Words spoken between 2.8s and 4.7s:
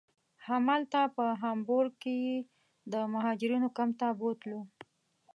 د مهاجرینو کمپ ته بوتلو.